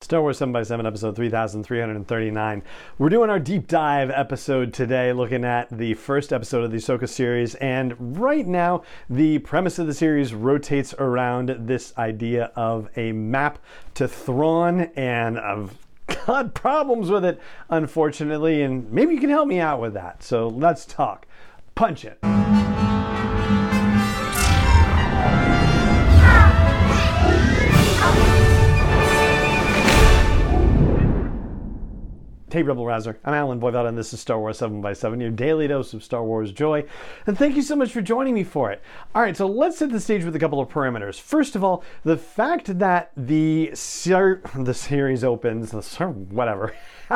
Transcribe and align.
Star 0.00 0.22
Wars 0.22 0.38
7x7, 0.38 0.86
episode 0.86 1.16
3339. 1.16 2.62
We're 2.98 3.08
doing 3.08 3.30
our 3.30 3.40
deep 3.40 3.66
dive 3.66 4.10
episode 4.10 4.72
today, 4.72 5.12
looking 5.12 5.44
at 5.44 5.68
the 5.76 5.94
first 5.94 6.32
episode 6.32 6.62
of 6.62 6.70
the 6.70 6.76
Ahsoka 6.76 7.08
series. 7.08 7.56
And 7.56 8.16
right 8.16 8.46
now, 8.46 8.84
the 9.10 9.40
premise 9.40 9.76
of 9.80 9.88
the 9.88 9.92
series 9.92 10.32
rotates 10.32 10.94
around 11.00 11.48
this 11.66 11.92
idea 11.98 12.52
of 12.54 12.88
a 12.96 13.10
map 13.10 13.58
to 13.94 14.06
Thrawn 14.06 14.82
and 14.94 15.36
of 15.36 15.76
got 16.26 16.54
problems 16.54 17.10
with 17.10 17.24
it, 17.24 17.40
unfortunately. 17.68 18.62
And 18.62 18.90
maybe 18.92 19.14
you 19.14 19.20
can 19.20 19.30
help 19.30 19.48
me 19.48 19.58
out 19.58 19.80
with 19.80 19.94
that. 19.94 20.22
So 20.22 20.46
let's 20.46 20.86
talk. 20.86 21.26
Punch 21.74 22.04
it. 22.04 22.20
Hey, 32.58 32.64
Rebel 32.64 32.86
Rouser. 32.86 33.20
I'm 33.24 33.34
Allen 33.34 33.60
Voivod, 33.60 33.86
and 33.86 33.96
this 33.96 34.12
is 34.12 34.18
Star 34.18 34.40
Wars 34.40 34.58
7 34.58 34.80
by 34.80 34.92
7 34.92 35.20
your 35.20 35.30
daily 35.30 35.68
dose 35.68 35.94
of 35.94 36.02
Star 36.02 36.24
Wars 36.24 36.50
joy. 36.50 36.84
And 37.28 37.38
thank 37.38 37.54
you 37.54 37.62
so 37.62 37.76
much 37.76 37.92
for 37.92 38.02
joining 38.02 38.34
me 38.34 38.42
for 38.42 38.72
it. 38.72 38.82
All 39.14 39.22
right, 39.22 39.36
so 39.36 39.46
let's 39.46 39.78
set 39.78 39.90
the 39.90 40.00
stage 40.00 40.24
with 40.24 40.34
a 40.34 40.40
couple 40.40 40.60
of 40.60 40.68
parameters. 40.68 41.20
First 41.20 41.54
of 41.54 41.62
all, 41.62 41.84
the 42.02 42.16
fact 42.16 42.80
that 42.80 43.12
the, 43.16 43.70
ser- 43.74 44.42
the 44.58 44.74
series 44.74 45.22
opens, 45.22 45.70
the 45.70 45.84
ser- 45.84 46.08
whatever, 46.08 46.74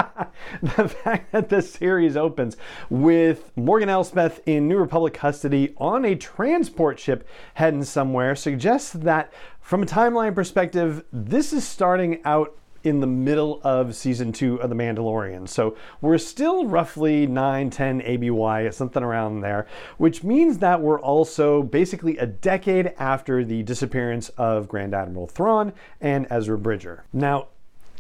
the 0.63 0.89
fact 0.89 1.33
that 1.33 1.49
the 1.49 1.61
series 1.61 2.17
opens 2.17 2.57
with 2.89 3.51
Morgan 3.57 3.89
Elsbeth 3.89 4.39
in 4.47 4.69
New 4.69 4.79
Republic 4.79 5.13
custody 5.13 5.75
on 5.77 6.05
a 6.05 6.15
transport 6.15 7.01
ship 7.01 7.27
heading 7.55 7.83
somewhere 7.83 8.37
suggests 8.37 8.93
that, 8.93 9.33
from 9.61 9.83
a 9.83 9.87
timeline 9.87 10.37
perspective, 10.37 11.05
this 11.13 11.53
is 11.53 11.67
starting 11.67 12.21
out 12.25 12.57
in 12.85 13.01
the 13.01 13.07
middle 13.07 13.61
of 13.63 13.95
season 13.95 14.33
two 14.33 14.57
of 14.61 14.71
The 14.71 14.77
Mandalorian. 14.77 15.49
So 15.49 15.77
we're 16.01 16.19
still 16.19 16.67
roughly 16.67 17.27
9, 17.27 17.71
10 17.71 18.03
ABY, 18.03 18.73
something 18.73 19.03
around 19.03 19.41
there, 19.41 19.67
which 19.99 20.23
means 20.25 20.59
that 20.59 20.81
we're 20.81 21.01
also 21.01 21.63
basically 21.63 22.19
a 22.19 22.27
decade 22.27 22.95
after 22.99 23.45
the 23.45 23.63
disappearance 23.63 24.29
of 24.31 24.69
Grand 24.69 24.95
Admiral 24.95 25.27
Thrawn 25.27 25.73
and 26.01 26.27
Ezra 26.31 26.59
Bridger. 26.59 27.05
Now, 27.13 27.49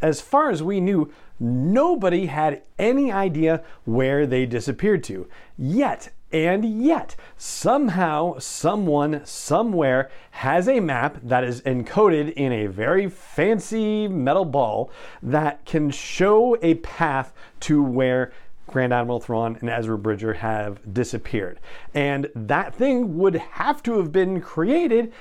as 0.02 0.20
far 0.20 0.50
as 0.50 0.62
we 0.62 0.80
knew, 0.80 1.12
nobody 1.38 2.26
had 2.26 2.62
any 2.78 3.12
idea 3.12 3.62
where 3.84 4.26
they 4.26 4.46
disappeared 4.46 5.04
to. 5.04 5.28
Yet, 5.56 6.10
and 6.32 6.64
yet, 6.82 7.14
somehow, 7.36 8.38
someone, 8.38 9.24
somewhere 9.24 10.10
has 10.32 10.68
a 10.68 10.80
map 10.80 11.18
that 11.22 11.44
is 11.44 11.60
encoded 11.62 12.32
in 12.32 12.52
a 12.52 12.66
very 12.66 13.08
fancy 13.08 14.08
metal 14.08 14.44
ball 14.44 14.90
that 15.22 15.64
can 15.64 15.90
show 15.90 16.56
a 16.62 16.74
path 16.76 17.32
to 17.60 17.82
where 17.82 18.32
Grand 18.72 18.92
Admiral 18.92 19.20
Thrawn 19.20 19.58
and 19.60 19.68
Ezra 19.68 19.98
Bridger 19.98 20.34
have 20.34 20.94
disappeared. 20.94 21.60
And 21.94 22.28
that 22.34 22.74
thing 22.74 23.18
would 23.18 23.34
have 23.34 23.82
to 23.82 23.98
have 23.98 24.10
been 24.12 24.40
created, 24.40 25.12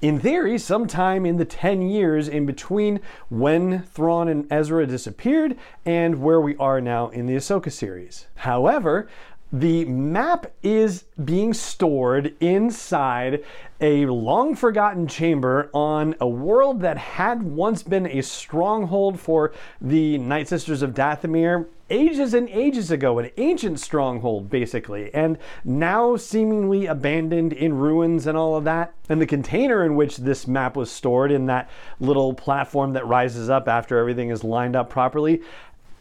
in 0.00 0.20
theory, 0.20 0.58
sometime 0.58 1.26
in 1.26 1.36
the 1.36 1.44
10 1.44 1.82
years 1.82 2.28
in 2.28 2.46
between 2.46 3.00
when 3.28 3.82
Thrawn 3.82 4.28
and 4.28 4.50
Ezra 4.52 4.86
disappeared 4.86 5.56
and 5.84 6.22
where 6.22 6.40
we 6.40 6.56
are 6.56 6.80
now 6.80 7.08
in 7.08 7.26
the 7.26 7.34
Ahsoka 7.34 7.72
series. 7.72 8.28
However, 8.36 9.08
the 9.52 9.84
map 9.84 10.50
is 10.62 11.04
being 11.22 11.52
stored 11.52 12.34
inside 12.40 13.44
a 13.82 14.06
long 14.06 14.54
forgotten 14.54 15.06
chamber 15.06 15.68
on 15.74 16.14
a 16.20 16.28
world 16.28 16.80
that 16.80 16.96
had 16.96 17.42
once 17.42 17.82
been 17.82 18.06
a 18.06 18.22
stronghold 18.22 19.20
for 19.20 19.52
the 19.80 20.16
Night 20.18 20.48
Sisters 20.48 20.80
of 20.80 20.94
Dathomir 20.94 21.66
ages 21.90 22.32
and 22.32 22.48
ages 22.48 22.90
ago, 22.90 23.18
an 23.18 23.30
ancient 23.36 23.78
stronghold 23.78 24.48
basically, 24.48 25.12
and 25.12 25.36
now 25.62 26.16
seemingly 26.16 26.86
abandoned 26.86 27.52
in 27.52 27.74
ruins 27.74 28.26
and 28.26 28.38
all 28.38 28.56
of 28.56 28.64
that. 28.64 28.94
And 29.10 29.20
the 29.20 29.26
container 29.26 29.84
in 29.84 29.94
which 29.94 30.16
this 30.16 30.46
map 30.46 30.74
was 30.74 30.90
stored 30.90 31.30
in 31.30 31.46
that 31.46 31.68
little 32.00 32.32
platform 32.32 32.94
that 32.94 33.06
rises 33.06 33.50
up 33.50 33.68
after 33.68 33.98
everything 33.98 34.30
is 34.30 34.42
lined 34.42 34.74
up 34.74 34.88
properly 34.88 35.42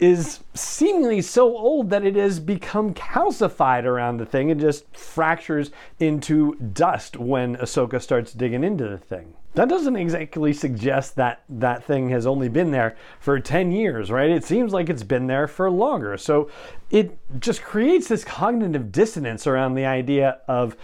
is 0.01 0.39
seemingly 0.56 1.22
so 1.22 1.56
old 1.56 1.91
that 1.91 2.03
it 2.03 2.16
has 2.16 2.39
become 2.39 2.91
calcified 2.91 3.84
around 3.84 4.17
the 4.17 4.25
thing 4.25 4.50
and 4.50 4.59
just 4.59 4.97
fractures 4.97 5.69
into 6.00 6.56
dust 6.56 7.17
when 7.17 7.56
Ahsoka 7.57 8.01
starts 8.01 8.34
digging 8.34 8.63
into 8.63 8.89
the 8.89 8.97
thing. 8.97 9.35
That 9.53 9.69
doesn't 9.69 9.95
exactly 9.95 10.53
suggest 10.53 11.17
that 11.17 11.44
that 11.50 11.84
thing 11.84 12.09
has 12.09 12.25
only 12.25 12.50
been 12.50 12.72
there 12.72 12.95
for 13.19 13.39
10 13.39 13.72
years, 13.72 14.09
right? 14.09 14.31
It 14.31 14.44
seems 14.44 14.73
like 14.73 14.89
it's 14.89 15.03
been 15.03 15.28
there 15.28 15.47
for 15.47 15.69
longer. 15.69 16.18
So 16.18 16.50
it 16.89 17.19
just 17.39 17.62
creates 17.62 18.07
this 18.07 18.23
cognitive 18.23 18.91
dissonance 18.91 19.45
around 19.45 19.75
the 19.75 19.85
idea 19.85 20.39
of 20.47 20.75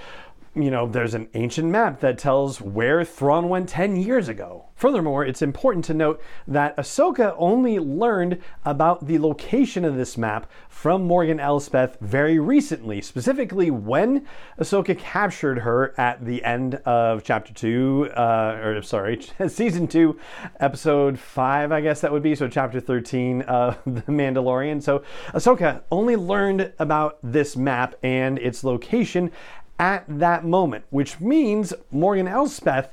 you 0.61 0.71
know, 0.71 0.87
there's 0.87 1.13
an 1.13 1.27
ancient 1.33 1.67
map 1.69 1.99
that 1.99 2.17
tells 2.17 2.59
where 2.59 3.03
Thrawn 3.03 3.49
went 3.49 3.69
10 3.69 3.95
years 3.95 4.27
ago. 4.27 4.65
Furthermore, 4.75 5.25
it's 5.25 5.41
important 5.41 5.83
to 5.85 5.93
note 5.95 6.21
that 6.47 6.77
Ahsoka 6.77 7.35
only 7.39 7.79
learned 7.79 8.39
about 8.63 9.07
the 9.07 9.17
location 9.17 9.83
of 9.83 9.95
this 9.95 10.17
map 10.17 10.49
from 10.69 11.03
Morgan 11.03 11.39
Elsbeth 11.39 11.97
very 11.99 12.37
recently, 12.37 13.01
specifically 13.01 13.71
when 13.71 14.27
Ahsoka 14.59 14.95
captured 14.95 15.59
her 15.59 15.99
at 15.99 16.23
the 16.23 16.43
end 16.43 16.75
of 16.85 17.23
chapter 17.23 17.53
2, 17.53 18.11
uh, 18.15 18.59
or 18.63 18.81
sorry, 18.83 19.19
season 19.47 19.87
2, 19.87 20.19
episode 20.59 21.17
5, 21.17 21.71
I 21.71 21.81
guess 21.81 22.01
that 22.01 22.11
would 22.11 22.21
be, 22.21 22.35
so 22.35 22.47
chapter 22.47 22.79
13 22.79 23.41
of 23.43 23.79
The 23.85 24.01
Mandalorian. 24.03 24.83
So 24.83 25.03
Ahsoka 25.29 25.81
only 25.91 26.15
learned 26.15 26.71
about 26.77 27.17
this 27.23 27.57
map 27.57 27.95
and 28.03 28.37
its 28.37 28.63
location 28.63 29.31
at 29.79 30.05
that 30.07 30.45
moment, 30.45 30.85
which 30.89 31.19
means 31.19 31.73
Morgan 31.91 32.27
Elsbeth 32.27 32.89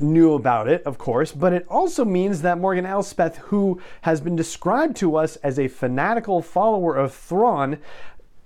knew 0.00 0.34
about 0.34 0.68
it, 0.68 0.82
of 0.84 0.98
course, 0.98 1.32
but 1.32 1.52
it 1.52 1.66
also 1.68 2.04
means 2.04 2.42
that 2.42 2.58
Morgan 2.58 2.86
Elsbeth, 2.86 3.38
who 3.38 3.80
has 4.02 4.20
been 4.20 4.36
described 4.36 4.96
to 4.96 5.16
us 5.16 5.36
as 5.36 5.58
a 5.58 5.68
fanatical 5.68 6.40
follower 6.40 6.94
of 6.94 7.12
Thrawn, 7.12 7.78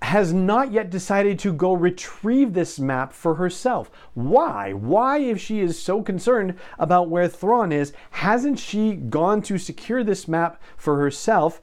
has 0.03 0.33
not 0.33 0.73
yet 0.73 0.91
decided 0.91 1.39
to 1.39 1.53
go 1.53 1.73
retrieve 1.73 2.55
this 2.55 2.81
map 2.81 3.13
for 3.13 3.37
herself. 3.37 3.91
Why? 4.15 4.73
Why, 4.73 5.19
if 5.19 5.41
she 5.41 5.61
is 5.61 5.81
so 5.81 6.03
concerned 6.03 6.59
about 6.79 7.09
where 7.09 7.29
Thrawn 7.29 7.71
is, 7.71 7.93
hasn't 8.11 8.59
she 8.59 8.95
gone 8.95 9.43
to 9.43 9.59
secure 9.59 10.03
this 10.03 10.27
map 10.27 10.61
for 10.77 10.99
herself 10.99 11.61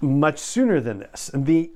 much 0.00 0.38
sooner 0.38 0.80
than 0.80 0.98
this? 0.98 1.30
The 1.32 1.70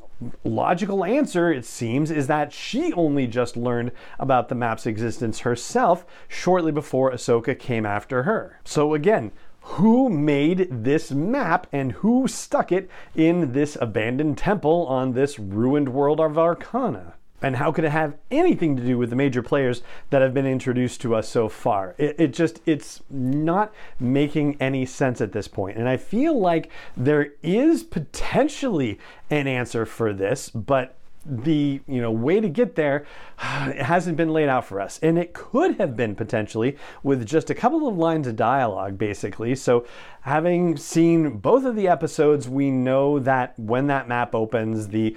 logical 0.45 1.05
answer, 1.05 1.53
it 1.53 1.65
seems, 1.65 2.11
is 2.11 2.27
that 2.27 2.53
she 2.53 2.93
only 2.95 3.27
just 3.27 3.57
learned 3.57 3.93
about 4.19 4.49
the 4.49 4.55
map's 4.55 4.87
existence 4.87 5.41
herself 5.41 6.07
shortly 6.29 6.73
before 6.73 7.13
Ahsoka 7.13 7.59
came 7.59 7.85
after 7.85 8.23
her. 8.23 8.61
So 8.65 8.95
again, 8.95 9.33
who 9.61 10.09
made 10.09 10.69
this 10.71 11.11
map 11.11 11.67
and 11.73 11.93
who 11.93 12.29
stuck 12.29 12.71
it 12.71 12.89
in 13.15 13.53
this 13.53 13.77
abandoned 13.81 14.39
temple 14.39 14.87
on 14.87 15.13
this 15.13 15.39
ruined 15.39 15.89
world 15.89 16.21
of 16.21 16.39
Arcana? 16.39 17.15
And 17.43 17.57
how 17.57 17.71
could 17.71 17.85
it 17.85 17.91
have 17.91 18.17
anything 18.31 18.77
to 18.77 18.83
do 18.83 18.97
with 18.97 19.11
the 19.11 19.17
major 19.17 19.43
players 19.43 19.83
that 20.11 20.23
have 20.23 20.33
been 20.33 20.47
introduced 20.47 21.01
to 21.03 21.15
us 21.15 21.29
so 21.29 21.49
far? 21.49 21.95
It, 21.99 22.17
it, 22.19 22.33
just, 22.33 22.61
it's 22.67 23.03
not 23.11 23.73
making 24.01 24.57
any 24.61 24.87
sense 24.87 25.21
at 25.21 25.33
this 25.33 25.49
point. 25.49 25.77
And 25.77 25.89
I 25.89 25.97
feel 25.97 26.39
like 26.39 26.71
there 26.97 27.33
is 27.43 27.83
potentially 27.83 28.99
an 29.31 29.47
answer 29.47 29.85
for 29.85 30.13
this, 30.13 30.49
but 30.49 30.97
the 31.29 31.81
you 31.87 32.01
know 32.01 32.11
way 32.11 32.41
to 32.41 32.49
get 32.49 32.77
there 32.77 33.07
hasn't 33.37 34.17
been 34.17 34.33
laid 34.33 34.49
out 34.49 34.65
for 34.65 34.81
us. 34.81 34.99
And 35.03 35.19
it 35.19 35.33
could 35.33 35.77
have 35.77 35.97
been 35.97 36.15
potentially 36.15 36.77
with 37.03 37.27
just 37.27 37.51
a 37.51 37.55
couple 37.55 37.87
of 37.89 37.97
lines 37.97 38.27
of 38.27 38.37
dialogue 38.37 38.99
basically. 38.99 39.55
So 39.55 39.87
having 40.23 40.77
seen 40.77 41.39
both 41.39 41.65
of 41.65 41.77
the 41.77 41.89
episodes 41.89 42.49
we 42.49 42.71
know 42.71 43.19
that 43.19 43.59
when 43.59 43.87
that 43.89 44.09
map 44.09 44.35
opens 44.35 44.89
the 44.89 45.17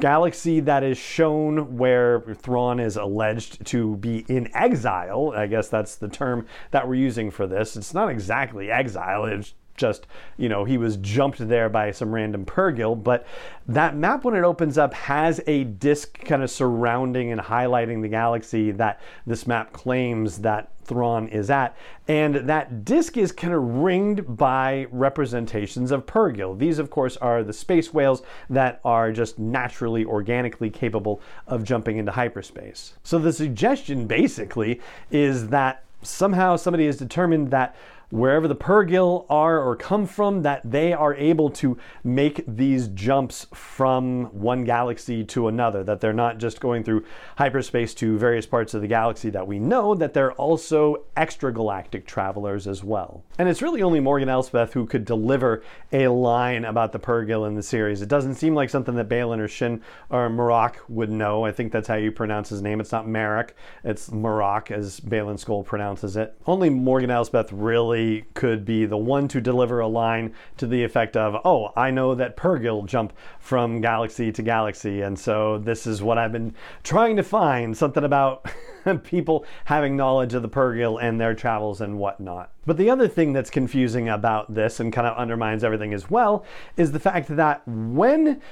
galaxy 0.00 0.60
that 0.60 0.82
is 0.84 0.98
shown 0.98 1.76
where 1.76 2.20
Thrawn 2.34 2.78
is 2.78 2.96
alleged 2.96 3.64
to 3.66 3.96
be 3.96 4.24
in 4.28 4.54
exile 4.54 5.32
I 5.36 5.46
guess 5.46 5.68
that's 5.68 5.96
the 5.96 6.08
term 6.08 6.46
that 6.70 6.86
we're 6.86 6.94
using 6.94 7.30
for 7.30 7.46
this. 7.46 7.76
It's 7.76 7.94
not 7.94 8.10
exactly 8.10 8.70
exile 8.70 9.24
it's 9.24 9.54
just, 9.76 10.06
you 10.36 10.48
know, 10.48 10.64
he 10.64 10.78
was 10.78 10.96
jumped 10.98 11.46
there 11.48 11.68
by 11.68 11.90
some 11.90 12.12
random 12.12 12.44
purrgil. 12.44 13.02
But 13.02 13.26
that 13.68 13.96
map, 13.96 14.24
when 14.24 14.34
it 14.34 14.44
opens 14.44 14.78
up, 14.78 14.94
has 14.94 15.40
a 15.46 15.64
disk 15.64 16.18
kind 16.20 16.42
of 16.42 16.50
surrounding 16.50 17.32
and 17.32 17.40
highlighting 17.40 18.02
the 18.02 18.08
galaxy 18.08 18.70
that 18.72 19.00
this 19.26 19.46
map 19.46 19.72
claims 19.72 20.38
that 20.38 20.70
Thrawn 20.84 21.28
is 21.28 21.50
at. 21.50 21.76
And 22.08 22.48
that 22.48 22.84
disk 22.84 23.16
is 23.16 23.32
kind 23.32 23.52
of 23.52 23.62
ringed 23.62 24.36
by 24.36 24.86
representations 24.90 25.90
of 25.90 26.06
Purrgil. 26.06 26.56
These, 26.56 26.78
of 26.78 26.90
course, 26.90 27.16
are 27.16 27.42
the 27.42 27.52
space 27.52 27.92
whales 27.92 28.22
that 28.48 28.80
are 28.84 29.10
just 29.10 29.38
naturally, 29.38 30.04
organically 30.04 30.70
capable 30.70 31.20
of 31.48 31.64
jumping 31.64 31.96
into 31.96 32.12
hyperspace. 32.12 32.94
So 33.02 33.18
the 33.18 33.32
suggestion 33.32 34.06
basically 34.06 34.80
is 35.10 35.48
that 35.48 35.82
somehow 36.02 36.56
somebody 36.56 36.86
has 36.86 36.96
determined 36.96 37.50
that 37.50 37.74
wherever 38.10 38.46
the 38.46 38.54
Purrgil 38.54 39.26
are 39.28 39.60
or 39.60 39.74
come 39.74 40.06
from, 40.06 40.42
that 40.42 40.60
they 40.64 40.92
are 40.92 41.14
able 41.14 41.50
to 41.50 41.76
make 42.04 42.44
these 42.46 42.88
jumps 42.88 43.46
from 43.52 44.26
one 44.26 44.64
galaxy 44.64 45.24
to 45.24 45.48
another, 45.48 45.82
that 45.82 46.00
they're 46.00 46.12
not 46.12 46.38
just 46.38 46.60
going 46.60 46.84
through 46.84 47.04
hyperspace 47.36 47.94
to 47.94 48.16
various 48.16 48.46
parts 48.46 48.74
of 48.74 48.80
the 48.80 48.88
galaxy 48.88 49.30
that 49.30 49.46
we 49.46 49.58
know, 49.58 49.94
that 49.94 50.14
they're 50.14 50.32
also 50.32 51.04
extragalactic 51.16 52.06
travelers 52.06 52.66
as 52.66 52.84
well. 52.84 53.24
And 53.38 53.48
it's 53.48 53.62
really 53.62 53.82
only 53.82 54.00
Morgan 54.00 54.28
Elsbeth 54.28 54.72
who 54.72 54.86
could 54.86 55.04
deliver 55.04 55.62
a 55.92 56.08
line 56.08 56.64
about 56.64 56.92
the 56.92 56.98
Purrgil 56.98 57.46
in 57.46 57.54
the 57.54 57.62
series. 57.62 58.02
It 58.02 58.08
doesn't 58.08 58.36
seem 58.36 58.54
like 58.54 58.70
something 58.70 58.94
that 58.94 59.08
Baylan 59.08 59.40
or 59.40 59.48
Shin 59.48 59.82
or 60.10 60.28
Marrok 60.28 60.78
would 60.88 61.10
know. 61.10 61.44
I 61.44 61.52
think 61.52 61.72
that's 61.72 61.88
how 61.88 61.96
you 61.96 62.12
pronounce 62.12 62.48
his 62.48 62.62
name. 62.62 62.80
It's 62.80 62.92
not 62.92 63.08
Marek, 63.08 63.56
it's 63.82 64.10
Marrok 64.12 64.70
as 64.70 65.00
Baylan 65.00 65.42
Skoll 65.42 65.64
pronounces 65.64 66.16
it. 66.16 66.36
Only 66.46 66.70
Morgan 66.70 67.10
Elsbeth 67.10 67.52
really 67.52 67.95
really 67.96 68.24
could 68.34 68.64
be 68.64 68.84
the 68.84 68.96
one 68.96 69.28
to 69.28 69.40
deliver 69.40 69.80
a 69.80 69.86
line 69.86 70.34
to 70.58 70.66
the 70.66 70.84
effect 70.84 71.16
of, 71.16 71.36
oh, 71.44 71.72
I 71.76 71.90
know 71.90 72.14
that 72.14 72.36
Purrgil 72.36 72.86
jump 72.86 73.12
from 73.38 73.80
galaxy 73.80 74.30
to 74.32 74.42
galaxy, 74.42 75.00
and 75.02 75.18
so 75.18 75.58
this 75.58 75.86
is 75.86 76.02
what 76.02 76.18
I've 76.18 76.32
been 76.32 76.54
trying 76.82 77.16
to 77.16 77.22
find 77.22 77.76
something 77.76 78.04
about 78.04 78.46
people 79.04 79.44
having 79.64 79.96
knowledge 79.96 80.34
of 80.34 80.42
the 80.42 80.48
Purrgil 80.48 81.02
and 81.02 81.20
their 81.20 81.34
travels 81.34 81.80
and 81.80 81.98
whatnot. 81.98 82.50
But 82.66 82.76
the 82.76 82.90
other 82.90 83.08
thing 83.08 83.32
that's 83.32 83.50
confusing 83.50 84.08
about 84.08 84.52
this 84.52 84.80
and 84.80 84.92
kind 84.92 85.06
of 85.06 85.16
undermines 85.16 85.64
everything 85.64 85.94
as 85.94 86.10
well 86.10 86.44
is 86.76 86.92
the 86.92 87.00
fact 87.00 87.28
that 87.36 87.62
when 87.66 88.42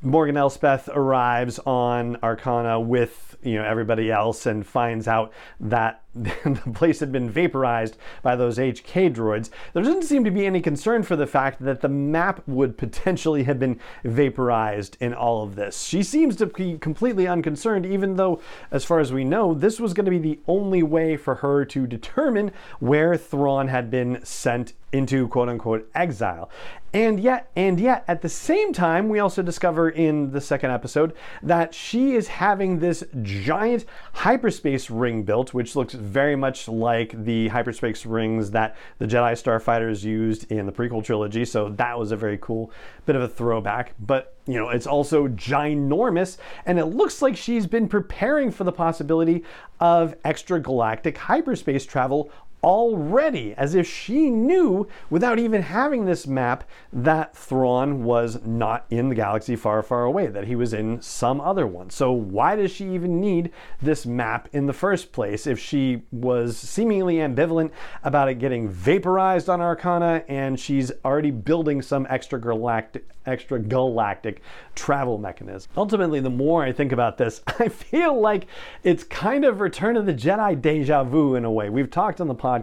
Morgan 0.00 0.36
Elsbeth 0.38 0.88
arrives 0.92 1.58
on 1.60 2.16
Arcana 2.22 2.80
with 2.80 3.36
you 3.42 3.56
know 3.56 3.64
everybody 3.64 4.10
else 4.10 4.46
and 4.46 4.66
finds 4.66 5.06
out 5.06 5.32
that 5.60 6.02
the 6.14 6.72
place 6.74 7.00
had 7.00 7.12
been 7.12 7.28
vaporized 7.28 7.98
by 8.22 8.34
those 8.34 8.56
HK 8.56 9.14
droids. 9.14 9.50
There 9.74 9.82
doesn't 9.82 10.04
seem 10.04 10.24
to 10.24 10.30
be 10.30 10.46
any 10.46 10.62
concern 10.62 11.02
for 11.02 11.14
the 11.14 11.26
fact 11.26 11.62
that 11.62 11.82
the 11.82 11.90
map 11.90 12.42
would 12.46 12.78
potentially 12.78 13.42
have 13.44 13.58
been 13.58 13.78
vaporized 14.02 14.96
in 14.98 15.12
all 15.12 15.42
of 15.42 15.56
this. 15.56 15.84
She 15.84 16.02
seems 16.02 16.36
to 16.36 16.46
be 16.46 16.78
completely 16.78 17.26
unconcerned, 17.26 17.84
even 17.84 18.16
though, 18.16 18.40
as 18.70 18.84
far 18.84 18.98
as 18.98 19.12
we 19.12 19.24
know, 19.24 19.52
this 19.52 19.78
was 19.78 19.92
going 19.92 20.06
to 20.06 20.10
be 20.10 20.18
the 20.18 20.40
only 20.48 20.82
way 20.82 21.18
for 21.18 21.36
her 21.36 21.66
to 21.66 21.86
determine 21.86 22.50
where 22.80 23.16
Thrawn 23.16 23.68
had 23.68 23.90
been 23.90 24.24
sent 24.24 24.72
into 24.92 25.28
quote 25.28 25.50
unquote 25.50 25.90
exile. 25.94 26.48
And 26.96 27.20
yet, 27.20 27.50
and 27.54 27.78
yet, 27.78 28.04
at 28.08 28.22
the 28.22 28.28
same 28.30 28.72
time, 28.72 29.10
we 29.10 29.18
also 29.18 29.42
discover 29.42 29.90
in 29.90 30.30
the 30.30 30.40
second 30.40 30.70
episode 30.70 31.12
that 31.42 31.74
she 31.74 32.14
is 32.14 32.26
having 32.26 32.78
this 32.78 33.04
giant 33.20 33.84
hyperspace 34.14 34.88
ring 34.88 35.22
built, 35.22 35.52
which 35.52 35.76
looks 35.76 35.92
very 35.92 36.36
much 36.36 36.68
like 36.68 37.12
the 37.24 37.48
hyperspace 37.48 38.06
rings 38.06 38.50
that 38.52 38.76
the 38.96 39.04
Jedi 39.04 39.32
starfighters 39.32 40.04
used 40.04 40.50
in 40.50 40.64
the 40.64 40.72
prequel 40.72 41.04
trilogy. 41.04 41.44
So 41.44 41.68
that 41.68 41.98
was 41.98 42.12
a 42.12 42.16
very 42.16 42.38
cool 42.40 42.72
bit 43.04 43.14
of 43.14 43.20
a 43.20 43.28
throwback. 43.28 43.92
But 44.00 44.34
you 44.46 44.54
know, 44.54 44.70
it's 44.70 44.86
also 44.86 45.28
ginormous, 45.28 46.38
and 46.64 46.78
it 46.78 46.86
looks 46.86 47.20
like 47.20 47.36
she's 47.36 47.66
been 47.66 47.88
preparing 47.88 48.50
for 48.50 48.64
the 48.64 48.72
possibility 48.72 49.42
of 49.80 50.14
extragalactic 50.22 51.16
hyperspace 51.16 51.84
travel 51.84 52.30
already, 52.66 53.54
as 53.54 53.76
if 53.76 53.88
she 53.88 54.28
knew 54.28 54.88
without 55.08 55.38
even 55.38 55.62
having 55.62 56.04
this 56.04 56.26
map 56.26 56.64
that 56.92 57.34
Thrawn 57.34 58.02
was 58.02 58.44
not 58.44 58.86
in 58.90 59.08
the 59.08 59.14
galaxy 59.14 59.54
far, 59.54 59.84
far 59.84 60.02
away, 60.02 60.26
that 60.26 60.48
he 60.48 60.56
was 60.56 60.74
in 60.74 61.00
some 61.00 61.40
other 61.40 61.64
one. 61.64 61.90
So, 61.90 62.10
why 62.10 62.56
does 62.56 62.72
she 62.72 62.92
even 62.92 63.20
need 63.20 63.52
this 63.80 64.04
map 64.04 64.48
in 64.52 64.66
the 64.66 64.72
first 64.72 65.12
place 65.12 65.46
if 65.46 65.60
she 65.60 66.02
was 66.10 66.58
seemingly 66.58 67.16
ambivalent 67.16 67.70
about 68.02 68.28
it 68.28 68.40
getting 68.40 68.68
vaporized 68.68 69.48
on 69.48 69.60
Arcana 69.60 70.24
and 70.26 70.58
she's 70.58 70.90
already 71.04 71.30
building 71.30 71.80
some 71.80 72.04
extra 72.10 72.40
galactic, 72.40 73.08
extra 73.26 73.60
galactic 73.60 74.42
travel 74.74 75.18
mechanism? 75.18 75.70
Ultimately, 75.76 76.18
the 76.18 76.30
more 76.30 76.64
I 76.64 76.72
think 76.72 76.90
about 76.90 77.16
this, 77.16 77.42
I 77.60 77.68
feel 77.68 78.20
like 78.20 78.48
it's 78.82 79.04
kind 79.04 79.44
of 79.44 79.60
Return 79.60 79.96
of 79.96 80.04
the 80.04 80.14
Jedi 80.14 80.60
deja 80.60 81.04
vu 81.04 81.36
in 81.36 81.44
a 81.44 81.52
way. 81.52 81.70
We've 81.70 81.90
talked 81.90 82.20
on 82.20 82.26
the 82.26 82.34
podcast 82.34 82.55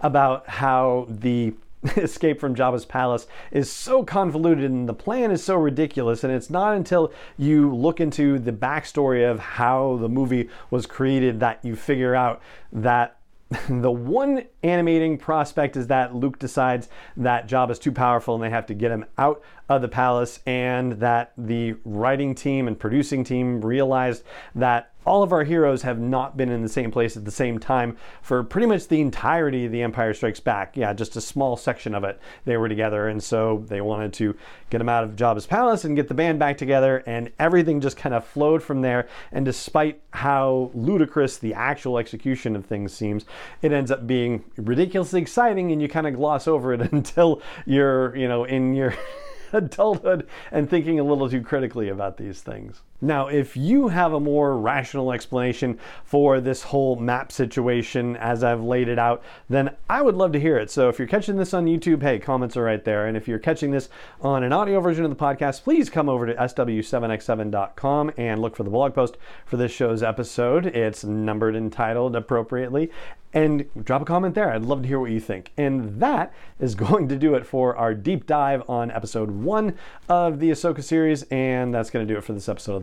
about 0.00 0.48
how 0.48 1.06
the 1.08 1.54
escape 1.96 2.40
from 2.40 2.54
Jabba's 2.54 2.84
palace 2.84 3.26
is 3.50 3.70
so 3.70 4.02
convoluted 4.02 4.70
and 4.70 4.88
the 4.88 4.94
plan 4.94 5.30
is 5.30 5.42
so 5.42 5.56
ridiculous. 5.56 6.24
And 6.24 6.32
it's 6.32 6.50
not 6.50 6.74
until 6.74 7.12
you 7.36 7.74
look 7.74 8.00
into 8.00 8.38
the 8.38 8.52
backstory 8.52 9.28
of 9.28 9.38
how 9.38 9.98
the 10.00 10.08
movie 10.08 10.48
was 10.70 10.86
created 10.86 11.40
that 11.40 11.62
you 11.62 11.76
figure 11.76 12.14
out 12.14 12.40
that 12.72 13.18
the 13.68 13.90
one 13.90 14.44
animating 14.62 15.18
prospect 15.18 15.76
is 15.76 15.88
that 15.88 16.14
Luke 16.14 16.38
decides 16.38 16.88
that 17.16 17.46
Jabba's 17.46 17.78
too 17.78 17.92
powerful 17.92 18.34
and 18.34 18.42
they 18.42 18.50
have 18.50 18.66
to 18.66 18.74
get 18.74 18.90
him 18.90 19.04
out 19.18 19.42
of 19.68 19.82
the 19.82 19.88
palace, 19.88 20.40
and 20.46 20.92
that 20.94 21.32
the 21.38 21.74
writing 21.84 22.34
team 22.34 22.68
and 22.68 22.78
producing 22.78 23.24
team 23.24 23.62
realized 23.62 24.22
that 24.54 24.92
all 25.04 25.22
of 25.22 25.32
our 25.32 25.44
heroes 25.44 25.82
have 25.82 25.98
not 25.98 26.36
been 26.36 26.50
in 26.50 26.62
the 26.62 26.68
same 26.68 26.90
place 26.90 27.16
at 27.16 27.24
the 27.24 27.30
same 27.30 27.58
time 27.58 27.96
for 28.22 28.42
pretty 28.42 28.66
much 28.66 28.88
the 28.88 29.00
entirety 29.00 29.66
of 29.66 29.72
The 29.72 29.82
Empire 29.82 30.14
Strikes 30.14 30.40
Back. 30.40 30.76
Yeah, 30.76 30.92
just 30.92 31.16
a 31.16 31.20
small 31.20 31.56
section 31.56 31.94
of 31.94 32.04
it 32.04 32.20
they 32.44 32.56
were 32.56 32.68
together, 32.68 33.08
and 33.08 33.22
so 33.22 33.64
they 33.68 33.80
wanted 33.80 34.12
to 34.14 34.36
get 34.70 34.78
them 34.78 34.88
out 34.88 35.04
of 35.04 35.16
Jabba's 35.16 35.46
palace 35.46 35.84
and 35.84 35.96
get 35.96 36.08
the 36.08 36.14
band 36.14 36.38
back 36.38 36.58
together, 36.58 37.02
and 37.06 37.30
everything 37.38 37.80
just 37.80 37.96
kind 37.96 38.14
of 38.14 38.24
flowed 38.24 38.62
from 38.62 38.82
there. 38.82 39.08
And 39.32 39.44
despite 39.44 40.00
how 40.10 40.70
ludicrous 40.74 41.38
the 41.38 41.54
actual 41.54 41.98
execution 41.98 42.56
of 42.56 42.64
things 42.64 42.92
seems, 42.92 43.24
it 43.62 43.72
ends 43.72 43.90
up 43.90 44.06
being 44.06 44.44
ridiculously 44.56 45.20
exciting, 45.20 45.72
and 45.72 45.80
you 45.80 45.88
kind 45.88 46.06
of 46.06 46.14
gloss 46.14 46.48
over 46.48 46.72
it 46.72 46.80
until 46.92 47.42
you're, 47.66 48.16
you 48.16 48.28
know, 48.28 48.44
in 48.44 48.74
your 48.74 48.94
adulthood 49.52 50.26
and 50.50 50.68
thinking 50.68 50.98
a 50.98 51.04
little 51.04 51.28
too 51.28 51.42
critically 51.42 51.88
about 51.88 52.16
these 52.16 52.40
things. 52.40 52.82
Now, 53.00 53.26
if 53.26 53.56
you 53.56 53.88
have 53.88 54.12
a 54.12 54.20
more 54.20 54.56
rational 54.56 55.12
explanation 55.12 55.78
for 56.04 56.40
this 56.40 56.62
whole 56.62 56.96
map 56.96 57.30
situation 57.30 58.16
as 58.16 58.42
I've 58.42 58.62
laid 58.62 58.88
it 58.88 58.98
out, 58.98 59.22
then 59.48 59.76
I 59.90 60.00
would 60.00 60.14
love 60.14 60.32
to 60.32 60.40
hear 60.40 60.56
it. 60.56 60.70
So 60.70 60.88
if 60.88 60.98
you're 60.98 61.08
catching 61.08 61.36
this 61.36 61.52
on 61.52 61.66
YouTube, 61.66 62.02
hey, 62.02 62.18
comments 62.18 62.56
are 62.56 62.62
right 62.62 62.84
there. 62.84 63.06
And 63.06 63.16
if 63.16 63.28
you're 63.28 63.38
catching 63.38 63.72
this 63.72 63.88
on 64.20 64.42
an 64.42 64.52
audio 64.52 64.80
version 64.80 65.04
of 65.04 65.10
the 65.10 65.16
podcast, 65.16 65.64
please 65.64 65.90
come 65.90 66.08
over 66.08 66.26
to 66.26 66.34
sw7x7.com 66.34 68.12
and 68.16 68.40
look 68.40 68.56
for 68.56 68.62
the 68.62 68.70
blog 68.70 68.94
post 68.94 69.16
for 69.44 69.56
this 69.56 69.72
show's 69.72 70.02
episode. 70.02 70.66
It's 70.66 71.04
numbered 71.04 71.56
and 71.56 71.72
titled 71.72 72.16
appropriately 72.16 72.90
and 73.34 73.68
drop 73.84 74.00
a 74.00 74.04
comment 74.04 74.34
there. 74.34 74.50
I'd 74.50 74.62
love 74.62 74.82
to 74.82 74.88
hear 74.88 75.00
what 75.00 75.10
you 75.10 75.20
think. 75.20 75.52
And 75.56 76.00
that 76.00 76.32
is 76.60 76.74
going 76.76 77.08
to 77.08 77.16
do 77.16 77.34
it 77.34 77.44
for 77.44 77.76
our 77.76 77.92
deep 77.92 78.26
dive 78.26 78.62
on 78.70 78.90
episode 78.90 79.30
one 79.30 79.76
of 80.08 80.38
the 80.38 80.50
Ahsoka 80.50 80.82
series, 80.82 81.24
and 81.24 81.74
that's 81.74 81.90
going 81.90 82.06
to 82.06 82.12
do 82.12 82.16
it 82.16 82.24
for 82.24 82.32
this 82.32 82.48
episode 82.48 82.76